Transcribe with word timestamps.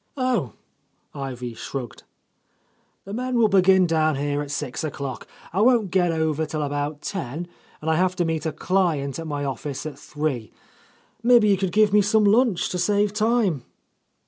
"Oh!" 0.17 0.53
Ivy 1.13 1.53
shrugged. 1.53 2.05
"The 3.05 3.13
men 3.13 3.37
will 3.37 3.49
begin 3.49 3.85
down 3.85 4.15
here 4.15 4.41
at 4.41 4.49
six 4.49 4.83
o'clock. 4.83 5.27
I 5.53 5.61
won't 5.61 5.91
get 5.91 6.11
over 6.11 6.47
till 6.47 6.63
about 6.63 7.03
ten, 7.03 7.47
and 7.81 7.87
I 7.91 7.97
have 7.97 8.15
to 8.15 8.25
meet 8.25 8.47
a 8.47 8.51
client 8.51 9.19
at 9.19 9.27
my 9.27 9.45
office 9.45 9.85
at 9.85 9.99
three. 9.99 10.51
Maybe 11.21 11.49
you 11.49 11.55
could 11.57 11.71
give 11.71 11.93
me 11.93 12.01
some 12.01 12.23
lunch, 12.23 12.69
to 12.69 12.79
save 12.79 13.13
time." 13.13 13.63